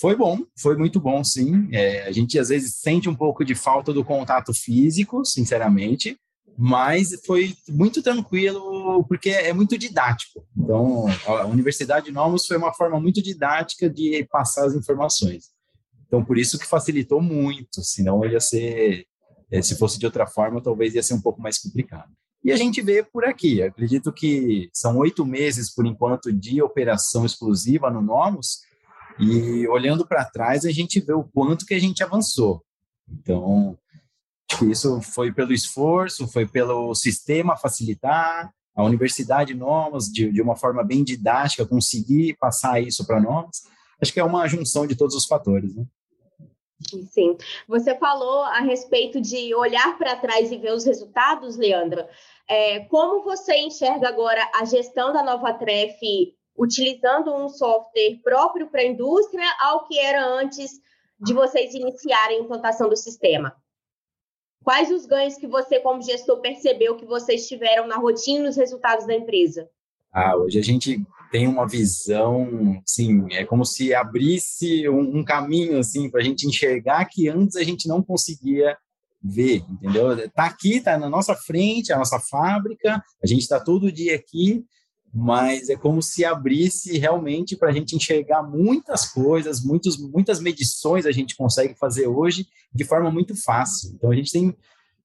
Foi 0.00 0.14
bom, 0.14 0.38
foi 0.56 0.76
muito 0.76 1.00
bom, 1.00 1.24
sim. 1.24 1.68
É, 1.72 2.04
a 2.06 2.12
gente 2.12 2.38
às 2.38 2.50
vezes 2.50 2.76
sente 2.76 3.08
um 3.08 3.14
pouco 3.14 3.44
de 3.44 3.54
falta 3.54 3.92
do 3.92 4.04
contato 4.04 4.54
físico, 4.54 5.24
sinceramente, 5.24 6.16
mas 6.56 7.10
foi 7.26 7.54
muito 7.68 8.02
tranquilo 8.02 9.04
porque 9.04 9.30
é 9.30 9.52
muito 9.52 9.76
didático. 9.76 10.44
Então, 10.56 11.06
a 11.26 11.46
Universidade 11.46 12.12
Novos 12.12 12.46
foi 12.46 12.56
uma 12.56 12.72
forma 12.72 13.00
muito 13.00 13.20
didática 13.22 13.90
de 13.90 14.26
passar 14.30 14.66
as 14.66 14.74
informações. 14.74 15.50
Então, 16.06 16.24
por 16.24 16.38
isso 16.38 16.58
que 16.58 16.66
facilitou 16.66 17.20
muito, 17.20 17.82
senão 17.82 18.24
ia 18.24 18.40
ser, 18.40 19.04
é, 19.50 19.60
se 19.60 19.76
fosse 19.76 19.98
de 19.98 20.06
outra 20.06 20.26
forma, 20.26 20.62
talvez 20.62 20.94
ia 20.94 21.02
ser 21.02 21.14
um 21.14 21.20
pouco 21.20 21.40
mais 21.40 21.58
complicado. 21.58 22.10
E 22.44 22.52
a 22.52 22.56
gente 22.56 22.80
vê 22.80 23.02
por 23.02 23.24
aqui, 23.24 23.62
acredito 23.62 24.12
que 24.12 24.70
são 24.72 24.96
oito 24.98 25.26
meses, 25.26 25.74
por 25.74 25.84
enquanto, 25.86 26.32
de 26.32 26.62
operação 26.62 27.26
exclusiva 27.26 27.90
no 27.90 28.00
Nomos, 28.00 28.60
e 29.18 29.66
olhando 29.66 30.06
para 30.06 30.24
trás, 30.24 30.64
a 30.64 30.70
gente 30.70 31.00
vê 31.00 31.12
o 31.12 31.24
quanto 31.24 31.66
que 31.66 31.74
a 31.74 31.80
gente 31.80 32.02
avançou. 32.02 32.62
Então, 33.10 33.76
acho 34.48 34.60
que 34.60 34.70
isso 34.70 35.00
foi 35.02 35.32
pelo 35.32 35.52
esforço, 35.52 36.28
foi 36.28 36.46
pelo 36.46 36.94
sistema 36.94 37.56
facilitar, 37.56 38.52
a 38.78 38.84
universidade 38.84 39.54
Nomos, 39.54 40.06
de, 40.06 40.30
de 40.30 40.40
uma 40.40 40.54
forma 40.54 40.84
bem 40.84 41.02
didática, 41.02 41.66
conseguir 41.66 42.36
passar 42.38 42.80
isso 42.80 43.04
para 43.04 43.20
nós. 43.20 43.48
Acho 44.00 44.12
que 44.12 44.20
é 44.20 44.24
uma 44.24 44.46
junção 44.46 44.86
de 44.86 44.94
todos 44.94 45.16
os 45.16 45.26
fatores, 45.26 45.74
né? 45.74 45.84
Sim. 47.10 47.36
Você 47.66 47.94
falou 47.96 48.42
a 48.42 48.60
respeito 48.60 49.20
de 49.20 49.54
olhar 49.54 49.98
para 49.98 50.16
trás 50.16 50.52
e 50.52 50.56
ver 50.56 50.72
os 50.72 50.84
resultados, 50.84 51.56
Leandra. 51.56 52.08
É, 52.48 52.80
como 52.86 53.22
você 53.22 53.56
enxerga 53.56 54.08
agora 54.08 54.48
a 54.54 54.64
gestão 54.64 55.12
da 55.12 55.22
Nova 55.22 55.52
Tref 55.52 56.00
utilizando 56.56 57.34
um 57.34 57.48
software 57.48 58.18
próprio 58.22 58.68
para 58.68 58.80
a 58.80 58.86
indústria 58.86 59.46
ao 59.60 59.86
que 59.86 59.98
era 59.98 60.24
antes 60.24 60.80
de 61.20 61.34
vocês 61.34 61.74
iniciarem 61.74 62.38
a 62.38 62.42
implantação 62.42 62.88
do 62.88 62.96
sistema? 62.96 63.54
Quais 64.64 64.90
os 64.90 65.06
ganhos 65.06 65.36
que 65.36 65.46
você, 65.46 65.80
como 65.80 66.02
gestor, 66.02 66.40
percebeu 66.40 66.96
que 66.96 67.06
vocês 67.06 67.48
tiveram 67.48 67.86
na 67.86 67.96
rotina 67.96 68.40
e 68.40 68.42
nos 68.42 68.56
resultados 68.56 69.06
da 69.06 69.14
empresa? 69.14 69.68
Ah, 70.12 70.36
hoje 70.36 70.58
a 70.58 70.62
gente 70.62 71.04
tem 71.30 71.46
uma 71.46 71.66
visão, 71.68 72.80
sim, 72.86 73.26
é 73.32 73.44
como 73.44 73.64
se 73.64 73.92
abrisse 73.92 74.88
um, 74.88 75.18
um 75.18 75.24
caminho 75.24 75.78
assim 75.78 76.10
para 76.10 76.20
a 76.20 76.24
gente 76.24 76.46
enxergar 76.46 77.04
que 77.04 77.28
antes 77.28 77.56
a 77.56 77.62
gente 77.62 77.86
não 77.86 78.02
conseguia 78.02 78.76
ver, 79.22 79.62
entendeu? 79.68 80.28
Tá 80.30 80.46
aqui, 80.46 80.80
tá 80.80 80.96
na 80.96 81.08
nossa 81.08 81.34
frente, 81.34 81.92
a 81.92 81.98
nossa 81.98 82.18
fábrica, 82.18 83.02
a 83.22 83.26
gente 83.26 83.42
está 83.42 83.60
todo 83.60 83.92
dia 83.92 84.14
aqui, 84.14 84.64
mas 85.12 85.68
é 85.68 85.76
como 85.76 86.02
se 86.02 86.24
abrisse 86.24 86.98
realmente 86.98 87.56
para 87.56 87.70
a 87.70 87.72
gente 87.72 87.96
enxergar 87.96 88.42
muitas 88.42 89.10
coisas, 89.10 89.62
muitos, 89.62 89.96
muitas 89.98 90.40
medições 90.40 91.06
a 91.06 91.12
gente 91.12 91.36
consegue 91.36 91.74
fazer 91.74 92.06
hoje 92.06 92.46
de 92.72 92.84
forma 92.84 93.10
muito 93.10 93.34
fácil. 93.34 93.92
Então, 93.94 94.10
a 94.10 94.14
gente 94.14 94.30
tem 94.30 94.54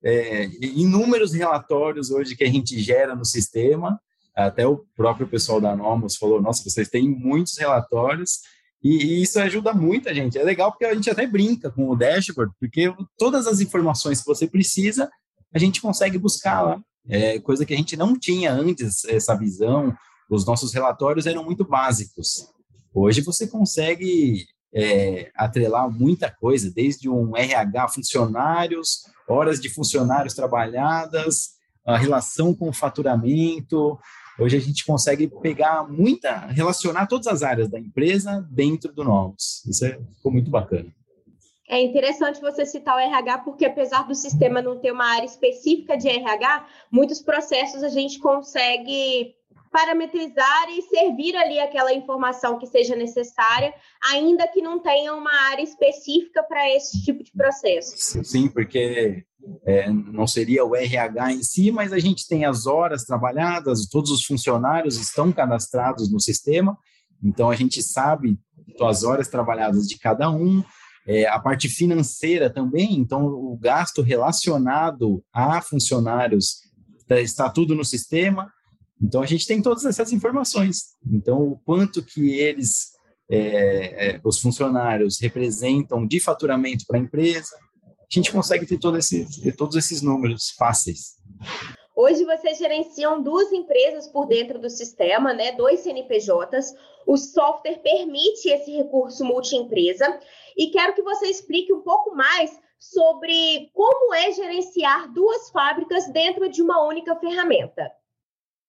é, 0.04 0.46
inúmeros 0.62 1.34
relatórios 1.34 2.12
hoje 2.12 2.36
que 2.36 2.44
a 2.44 2.52
gente 2.52 2.80
gera 2.80 3.16
no 3.16 3.26
sistema, 3.26 4.00
até 4.36 4.66
o 4.66 4.84
próprio 4.96 5.28
pessoal 5.28 5.62
da 5.62 5.76
Nomos 5.76 6.16
falou, 6.16 6.42
nossa, 6.42 6.64
vocês 6.64 6.90
têm 6.90 7.08
muitos 7.08 7.58
relatórios, 7.58 8.40
e, 8.84 9.22
isso 9.22 9.40
ajuda 9.40 9.74
muito 9.74 10.10
a 10.10 10.14
gente. 10.14 10.38
É 10.38 10.44
legal 10.44 10.72
porque 10.72 10.86
a 10.86 10.94
gente 10.94 11.10
até 11.10 11.26
brinca 11.26 11.72
com 11.72 11.90
o 11.90 11.96
dashboard, 11.96 12.54
porque 12.60 12.94
todas 13.18 13.48
as 13.48 13.62
informações 13.62 14.20
que 14.20 14.26
você 14.26 14.46
precisa, 14.46 15.10
a 15.54 15.60
gente 15.60 15.82
consegue 15.82 16.18
buscar 16.18 16.62
lá 16.62 16.82
é, 17.08 17.40
coisa 17.40 17.66
que 17.66 17.74
a 17.74 17.78
gente 17.78 17.96
não 17.96 18.18
tinha 18.18 18.52
antes, 18.52 19.06
essa 19.06 19.36
visão. 19.36 19.96
Os 20.30 20.46
nossos 20.46 20.74
relatórios 20.74 21.26
eram 21.26 21.44
muito 21.44 21.64
básicos. 21.64 22.48
Hoje 22.94 23.22
você 23.22 23.48
consegue 23.48 24.46
é, 24.74 25.32
atrelar 25.36 25.90
muita 25.90 26.30
coisa, 26.30 26.72
desde 26.72 27.10
um 27.10 27.36
RH 27.38 27.88
funcionários, 27.90 29.04
horas 29.28 29.60
de 29.62 29.70
funcionários 29.70 30.34
trabalhadas, 30.34 31.54
a 31.86 31.98
relação 31.98 32.54
com 32.54 32.70
o 32.70 32.74
faturamento. 32.74 33.98
Hoje 34.40 34.58
a 34.58 34.60
gente 34.60 34.86
consegue 34.86 35.28
pegar 35.28 35.88
muita, 35.88 36.48
relacionar 36.48 37.08
todas 37.08 37.28
as 37.28 37.44
áreas 37.44 37.70
da 37.70 37.80
empresa 37.80 38.48
dentro 38.50 38.92
do 38.92 39.04
Novos. 39.04 39.64
Isso 39.66 39.86
é, 39.86 40.00
ficou 40.16 40.32
muito 40.32 40.50
bacana. 40.50 40.92
É 41.70 41.82
interessante 41.82 42.42
você 42.42 42.66
citar 42.66 42.96
o 42.96 43.00
RH, 43.00 43.40
porque 43.40 43.66
apesar 43.66 44.04
do 44.04 44.14
sistema 44.14 44.62
não 44.62 44.80
ter 44.80 44.92
uma 44.92 45.06
área 45.06 45.26
específica 45.26 45.98
de 45.98 46.10
RH, 46.10 46.68
muitos 46.92 47.22
processos 47.22 47.84
a 47.84 47.90
gente 47.90 48.20
consegue 48.20 49.34
parametrizar 49.74 50.70
e 50.70 50.84
servir 50.84 51.36
ali 51.36 51.60
aquela 51.60 51.92
informação 51.92 52.60
que 52.60 52.68
seja 52.68 52.96
necessária, 52.96 53.74
ainda 54.12 54.48
que 54.48 54.62
não 54.62 54.80
tenha 54.80 55.16
uma 55.16 55.34
área 55.50 55.64
específica 55.64 56.44
para 56.44 56.70
esse 56.76 57.04
tipo 57.04 57.24
de 57.24 57.32
processo. 57.32 58.24
Sim, 58.24 58.48
porque 58.48 59.26
é, 59.66 59.90
não 59.90 60.28
seria 60.28 60.64
o 60.64 60.76
RH 60.76 61.34
em 61.34 61.44
si, 61.44 61.72
mas 61.72 61.92
a 61.92 61.98
gente 61.98 62.28
tem 62.28 62.46
as 62.46 62.68
horas 62.68 63.04
trabalhadas, 63.04 63.88
todos 63.88 64.12
os 64.12 64.24
funcionários 64.24 64.98
estão 64.98 65.32
cadastrados 65.32 66.12
no 66.12 66.20
sistema, 66.20 66.78
então 67.22 67.50
a 67.50 67.56
gente 67.56 67.82
sabe 67.82 68.38
as 68.82 69.04
horas 69.04 69.28
trabalhadas 69.28 69.88
de 69.88 69.98
cada 69.98 70.30
um, 70.30 70.64
é, 71.08 71.28
a 71.28 71.40
parte 71.40 71.68
financeira 71.68 72.48
também, 72.48 72.96
então 72.96 73.26
o 73.26 73.58
gasto 73.60 74.04
relacionado 74.04 75.24
a 75.34 75.62
funcionários 75.62 76.62
tá, 77.08 77.20
está 77.20 77.50
tudo 77.50 77.76
no 77.76 77.84
sistema. 77.84 78.52
Então 79.04 79.22
a 79.22 79.26
gente 79.26 79.46
tem 79.46 79.62
todas 79.62 79.84
essas 79.86 80.14
informações. 80.14 80.96
Então 81.12 81.42
o 81.42 81.60
quanto 81.66 82.04
que 82.04 82.40
eles, 82.40 82.94
é, 83.30 84.16
é, 84.16 84.22
os 84.24 84.40
funcionários 84.40 85.20
representam 85.20 86.08
de 86.08 86.20
faturamento 86.22 86.86
para 86.88 86.98
a 86.98 87.02
empresa, 87.02 87.56
a 87.86 88.08
gente 88.10 88.32
consegue 88.32 88.66
ter, 88.66 88.78
todo 88.78 88.98
esse, 88.98 89.42
ter 89.42 89.56
todos 89.56 89.76
esses 89.76 90.02
números 90.02 90.52
fáceis. 90.58 91.18
Hoje 91.96 92.24
vocês 92.26 92.58
gerenciam 92.58 93.22
duas 93.22 93.52
empresas 93.52 94.08
por 94.08 94.26
dentro 94.26 94.58
do 94.58 94.70
sistema, 94.70 95.34
né? 95.34 95.52
Dois 95.52 95.82
CNPJs. 95.82 96.74
O 97.06 97.18
software 97.18 97.82
permite 97.84 98.50
esse 98.50 98.72
recurso 98.72 99.26
multi-empresa 99.26 100.20
e 100.58 100.68
quero 100.68 100.96
que 100.96 101.04
você 101.04 101.28
explique 101.28 101.74
um 101.74 101.82
pouco 101.82 102.16
mais 102.16 102.52
sobre 102.80 103.70
como 103.74 104.14
é 104.14 104.32
gerenciar 104.32 105.12
duas 105.12 105.50
fábricas 105.52 106.08
dentro 106.12 106.50
de 106.50 106.62
uma 106.62 106.84
única 106.86 107.16
ferramenta. 107.16 107.92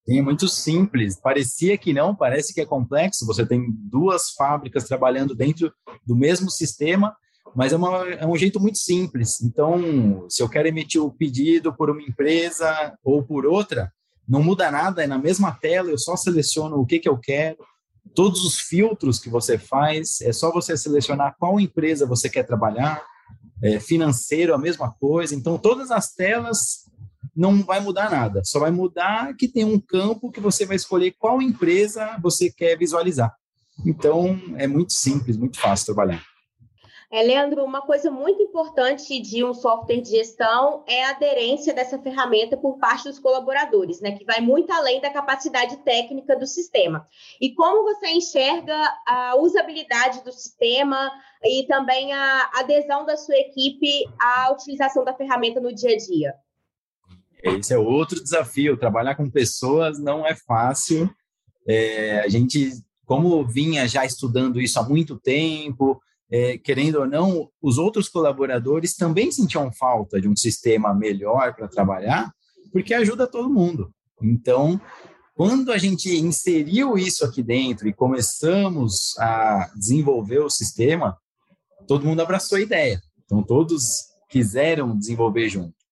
Sim, 0.07 0.19
é 0.19 0.23
muito 0.23 0.47
simples. 0.49 1.19
Parecia 1.19 1.79
que 1.79 1.93
não, 1.93 2.15
parece 2.15 2.53
que 2.53 2.61
é 2.61 2.67
complexo. 2.67 3.27
Você 3.27 3.47
tem 3.47 3.67
duas 3.71 4.33
fábricas 4.33 4.85
trabalhando 4.85 5.35
dentro 5.35 5.73
do 6.07 6.15
mesmo 6.15 6.51
sistema, 6.51 7.17
mas 7.57 7.73
é, 7.73 7.77
uma, 7.77 8.07
é 8.11 8.27
um 8.27 8.37
jeito 8.37 8.61
muito 8.61 8.79
simples. 8.79 9.41
Então, 9.41 10.27
se 10.29 10.43
eu 10.43 10.49
quero 10.49 10.69
emitir 10.69 11.03
o 11.03 11.11
pedido 11.11 11.75
por 11.75 11.89
uma 11.89 12.03
empresa 12.03 12.95
ou 13.03 13.23
por 13.23 13.47
outra, 13.47 13.91
não 14.29 14.43
muda 14.43 14.71
nada, 14.71 15.03
é 15.03 15.07
na 15.07 15.19
mesma 15.19 15.53
tela, 15.53 15.91
eu 15.91 15.99
só 15.99 16.17
seleciono 16.17 16.77
o 16.77 16.87
que, 16.87 16.99
que 16.99 17.09
eu 17.09 17.19
quero, 17.19 17.59
todos 18.15 18.45
os 18.45 18.59
filtros 18.59 19.19
que 19.19 19.31
você 19.31 19.57
faz, 19.57 20.21
é 20.21 20.33
só 20.33 20.53
você 20.53 20.77
selecionar 20.77 21.35
qual 21.39 21.59
empresa 21.59 22.07
você 22.07 22.29
quer 22.29 22.43
trabalhar, 22.43 23.03
é, 23.63 23.81
financeiro, 23.81 24.55
a 24.55 24.59
mesma 24.59 24.93
coisa. 24.93 25.35
Então, 25.35 25.57
todas 25.57 25.91
as 25.91 26.13
telas 26.13 26.85
não 27.37 27.63
vai 27.63 27.81
mudar 27.81 28.11
nada, 28.11 28.43
só 28.45 28.61
vai 28.61 28.71
mudar 28.71 29.35
que 29.37 29.49
tem 29.49 29.65
um 29.65 29.81
campo 29.81 30.31
que 30.31 30.41
você 30.41 30.65
vai 30.65 30.77
escolher 30.77 31.15
qual 31.19 31.43
empresa 31.43 32.19
você 32.23 32.51
quer 32.51 32.77
visualizar. 32.77 33.35
Então, 33.85 34.39
é 34.57 34.67
muito 34.67 34.93
simples, 34.93 35.37
muito 35.37 35.59
fácil 35.59 35.87
trabalhar. 35.87 36.23
É, 37.15 37.23
Leandro, 37.23 37.65
uma 37.65 37.81
coisa 37.81 38.11
muito 38.11 38.43
importante 38.43 39.21
de 39.21 39.45
um 39.45 39.55
software 39.55 40.01
de 40.01 40.11
gestão 40.11 40.83
é 40.85 41.05
a 41.05 41.11
aderência 41.11 41.73
dessa 41.73 41.97
ferramenta 41.97 42.57
por 42.57 42.77
parte 42.77 43.05
dos 43.05 43.21
colaboradores, 43.21 44.01
né? 44.01 44.13
Que 44.19 44.25
vai 44.25 44.41
muito 44.41 44.73
além 44.73 45.01
da 45.01 45.11
capacidade 45.11 45.77
técnica 45.85 46.37
do 46.37 46.45
sistema. 46.45 47.07
E 47.41 47.55
como 47.55 47.85
você 47.85 48.09
enxerga 48.09 48.75
a 49.07 49.37
usabilidade 49.37 50.25
do 50.25 50.33
sistema 50.33 51.09
e 51.45 51.65
também 51.69 52.13
a 52.13 52.51
adesão 52.55 53.05
da 53.07 53.17
sua 53.17 53.37
equipe 53.37 53.89
à 54.21 54.51
utilização 54.51 55.05
da 55.05 55.15
ferramenta 55.15 55.61
no 55.61 55.73
dia 55.73 55.95
a 55.95 55.97
dia? 55.97 56.35
Esse 57.45 57.75
é 57.75 57.79
outro 57.79 58.23
desafio. 58.23 58.77
Trabalhar 58.77 59.15
com 59.15 59.29
pessoas 59.29 59.99
não 59.99 60.27
é 60.27 60.35
fácil. 60.35 61.11
É, 61.69 62.21
a 62.21 62.29
gente, 62.29 62.73
como 63.05 63.47
vinha 63.47 63.87
já 63.87 64.05
estudando 64.05 64.61
isso 64.61 64.81
há 64.81 64.83
muito 64.83 65.19
tempo, 65.21 66.01
é, 66.31 66.57
querendo 66.57 67.01
ou 67.01 67.07
não, 67.07 67.51
os 67.61 67.77
outros 67.77 68.09
colaboradores 68.09 68.97
também 68.97 69.31
sentiam 69.31 69.71
falta 69.71 70.21
de 70.21 70.27
um 70.27 70.35
sistema 70.35 70.95
melhor 70.95 71.55
para 71.55 71.69
trabalhar, 71.69 72.33
porque 72.73 72.95
ajuda 72.95 73.27
todo 73.27 73.53
mundo. 73.53 73.93
Então, 74.23 74.81
quando 75.35 75.71
a 75.71 75.79
gente 75.79 76.17
inseriu 76.17 76.97
isso 76.97 77.25
aqui 77.25 77.43
dentro 77.43 77.87
e 77.87 77.93
começamos 77.93 79.19
a 79.19 79.71
desenvolver 79.77 80.39
o 80.39 80.51
sistema, 80.51 81.19
todo 81.87 82.07
mundo 82.07 82.23
abraçou 82.23 82.57
a 82.57 82.63
ideia. 82.63 83.03
Então, 83.25 83.43
todos 83.43 83.83
quiseram 84.31 84.97
desenvolver 84.97 85.49
junto. 85.49 85.84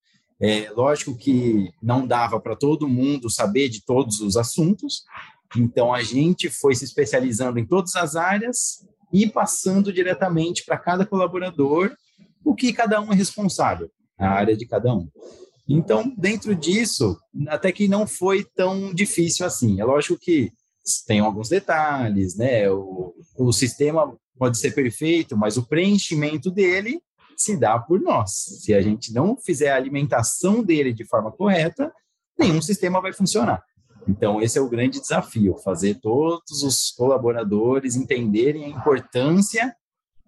É 0.43 0.71
lógico 0.73 1.17
que 1.17 1.71
não 1.81 2.05
dava 2.05 2.41
para 2.41 2.57
todo 2.57 2.89
mundo 2.89 3.31
saber 3.31 3.69
de 3.69 3.85
todos 3.85 4.21
os 4.21 4.37
assuntos, 4.37 5.05
então 5.57 5.95
a 5.95 6.03
gente 6.03 6.51
foi 6.51 6.75
se 6.75 6.85
especializando 6.85 7.61
em 7.61 7.67
todas 7.67 7.95
as 7.95 8.17
áreas 8.17 8.85
e 9.13 9.29
passando 9.29 9.93
diretamente 9.93 10.65
para 10.65 10.77
cada 10.77 11.07
colaborador 11.07 11.95
o 12.45 12.57
que 12.57 12.73
cada 12.73 13.01
um 13.01 13.13
é 13.13 13.15
responsável, 13.15 13.89
a 14.19 14.29
área 14.31 14.57
de 14.57 14.67
cada 14.67 14.93
um. 14.93 15.09
Então, 15.69 16.13
dentro 16.19 16.57
disso, 16.57 17.17
até 17.47 17.71
que 17.71 17.87
não 17.87 18.05
foi 18.05 18.45
tão 18.57 18.93
difícil 18.93 19.47
assim. 19.47 19.81
É 19.81 19.85
lógico 19.85 20.19
que 20.21 20.51
tem 21.07 21.21
alguns 21.21 21.49
detalhes, 21.49 22.37
né? 22.37 22.69
O, 22.69 23.15
o 23.39 23.53
sistema 23.53 24.13
pode 24.37 24.59
ser 24.59 24.75
perfeito, 24.75 25.37
mas 25.37 25.57
o 25.57 25.63
preenchimento 25.63 26.51
dele 26.51 27.01
se 27.43 27.57
dá 27.57 27.79
por 27.79 28.01
nós. 28.01 28.33
Se 28.63 28.75
a 28.75 28.81
gente 28.81 29.13
não 29.13 29.37
fizer 29.37 29.71
a 29.71 29.77
alimentação 29.77 30.63
dele 30.63 30.93
de 30.93 31.05
forma 31.05 31.31
correta, 31.31 31.93
nenhum 32.39 32.63
sistema 32.63 33.01
vai 33.01 33.13
funcionar. 33.13 33.63
Então, 34.07 34.41
esse 34.41 34.59
é 34.59 34.61
o 34.61 34.69
grande 34.69 35.01
desafio: 35.01 35.57
fazer 35.59 36.01
todos 36.01 36.63
os 36.63 36.91
colaboradores 36.91 37.97
entenderem 37.97 38.65
a 38.65 38.69
importância 38.69 39.75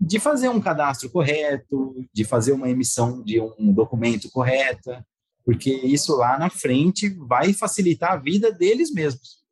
de 0.00 0.18
fazer 0.18 0.48
um 0.48 0.60
cadastro 0.60 1.08
correto, 1.08 1.94
de 2.12 2.24
fazer 2.24 2.52
uma 2.52 2.68
emissão 2.68 3.22
de 3.22 3.40
um 3.40 3.72
documento 3.72 4.30
correta, 4.30 5.06
porque 5.44 5.70
isso 5.70 6.16
lá 6.16 6.38
na 6.38 6.50
frente 6.50 7.08
vai 7.08 7.52
facilitar 7.52 8.12
a 8.12 8.16
vida 8.16 8.52
deles 8.52 8.92
mesmos. 8.92 9.44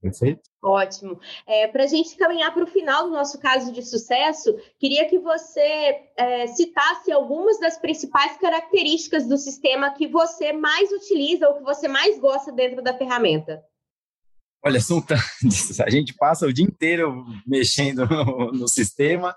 Perfeito? 0.00 0.51
Ótimo. 0.62 1.18
É, 1.44 1.66
para 1.66 1.82
a 1.82 1.86
gente 1.88 2.16
caminhar 2.16 2.54
para 2.54 2.62
o 2.62 2.68
final 2.68 3.06
do 3.06 3.10
nosso 3.10 3.40
caso 3.40 3.72
de 3.72 3.82
sucesso, 3.82 4.56
queria 4.78 5.08
que 5.08 5.18
você 5.18 6.02
é, 6.16 6.46
citasse 6.46 7.10
algumas 7.10 7.58
das 7.58 7.76
principais 7.78 8.36
características 8.36 9.26
do 9.26 9.36
sistema 9.36 9.92
que 9.92 10.06
você 10.06 10.52
mais 10.52 10.92
utiliza 10.92 11.48
ou 11.48 11.56
que 11.56 11.64
você 11.64 11.88
mais 11.88 12.16
gosta 12.20 12.52
dentro 12.52 12.80
da 12.80 12.96
ferramenta. 12.96 13.60
Olha, 14.64 14.80
são 14.80 15.02
tantos. 15.02 15.80
A 15.80 15.90
gente 15.90 16.14
passa 16.14 16.46
o 16.46 16.52
dia 16.52 16.64
inteiro 16.64 17.24
mexendo 17.44 18.06
no, 18.06 18.52
no 18.52 18.68
sistema. 18.68 19.34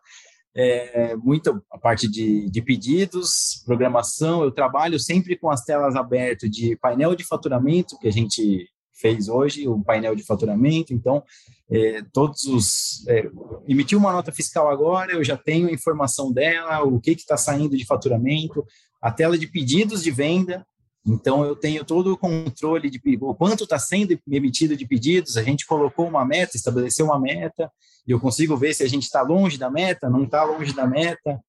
É, 0.56 1.16
muito 1.18 1.62
a 1.72 1.78
parte 1.78 2.10
de, 2.10 2.50
de, 2.52 2.62
pedidos, 2.62 3.64
programação. 3.66 4.44
Eu 4.44 4.52
trabalho 4.52 5.00
sempre 5.00 5.36
com 5.36 5.50
as 5.50 5.66
telas 5.66 5.96
abertas 5.96 6.50
de 6.52 6.78
painel 6.78 7.16
de 7.16 7.26
faturamento, 7.26 7.98
que 7.98 8.08
a 8.08 8.12
gente 8.12 8.70
fez 8.96 9.28
hoje, 9.28 9.68
o 9.68 9.84
painel 9.84 10.16
de 10.16 10.24
faturamento. 10.24 10.94
Então, 10.94 11.24
é, 11.70 12.02
todos 12.14 12.44
os. 12.44 13.08
É, 13.08 13.30
emitiu 13.68 14.00
uma 14.00 14.12
nota 14.12 14.32
fiscal 14.32 14.70
agora, 14.70 15.14
eu 15.14 15.24
já 15.24 15.38
tenho 15.38 15.68
a 15.68 15.72
informação 15.72 16.32
dela, 16.32 16.84
o 16.84 17.00
que 17.00 17.12
está 17.12 17.38
saindo 17.38 17.78
de 17.78 17.86
faturamento, 17.86 18.66
a 19.02 19.12
tela 19.12 19.38
de 19.38 19.48
pedidos 19.48 20.04
de 20.04 20.12
venda. 20.12 20.66
Então, 21.08 21.46
eu 21.46 21.56
tenho 21.56 21.86
todo 21.86 22.12
o 22.14 22.18
controle 22.18 22.90
de 22.90 23.00
o 23.22 23.36
quanto 23.36 23.66
está 23.66 23.78
sendo 23.78 24.20
emitido 24.28 24.76
de 24.76 24.88
pedidos. 24.88 25.38
A 25.38 25.44
gente 25.44 25.66
colocou 25.66 26.08
uma 26.08 26.26
meta, 26.26 26.58
estabeleceu 26.58 27.06
uma 27.06 27.20
meta, 27.20 27.72
e 28.08 28.12
eu 28.12 28.20
consigo 28.20 28.58
ver 28.58 28.74
se 28.74 28.82
a 28.82 28.88
gente 28.88 29.04
está 29.04 29.22
longe 29.22 29.58
da 29.58 29.70
meta, 29.70 30.10
não 30.10 30.24
está 30.24 30.44
longe 30.44 30.74
da 30.74 30.88
meta, 30.88 31.40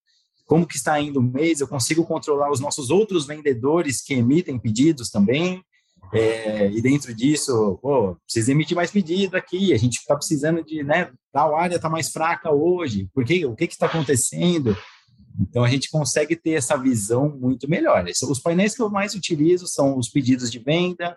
como 0.46 0.66
que 0.66 0.76
está 0.76 1.00
indo 1.00 1.20
o 1.20 1.22
mês. 1.22 1.60
Eu 1.60 1.68
consigo 1.68 2.04
controlar 2.04 2.50
os 2.50 2.60
nossos 2.60 2.90
outros 2.90 3.26
vendedores 3.26 4.02
que 4.02 4.14
emitem 4.14 4.58
pedidos 4.58 5.10
também. 5.10 5.62
É, 6.12 6.70
e 6.70 6.80
dentro 6.80 7.14
disso, 7.14 7.78
pô, 7.82 8.16
precisa 8.24 8.52
emitir 8.52 8.76
mais 8.76 8.90
pedido 8.90 9.36
aqui, 9.36 9.72
a 9.72 9.76
gente 9.76 9.98
está 9.98 10.14
precisando 10.14 10.64
de, 10.64 10.82
né, 10.82 11.10
tal 11.32 11.56
área 11.56 11.76
está 11.76 11.88
mais 11.88 12.10
fraca 12.10 12.52
hoje, 12.52 13.08
por 13.12 13.24
quê? 13.24 13.44
o 13.44 13.54
que 13.54 13.64
está 13.64 13.86
acontecendo? 13.86 14.76
Então, 15.38 15.62
a 15.62 15.68
gente 15.68 15.90
consegue 15.90 16.34
ter 16.34 16.52
essa 16.52 16.76
visão 16.76 17.28
muito 17.28 17.68
melhor. 17.68 18.04
Os 18.08 18.40
painéis 18.40 18.74
que 18.74 18.80
eu 18.80 18.88
mais 18.88 19.14
utilizo 19.14 19.66
são 19.66 19.98
os 19.98 20.08
pedidos 20.08 20.50
de 20.50 20.58
venda 20.58 21.16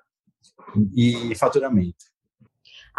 e 0.94 1.34
faturamento. 1.36 2.09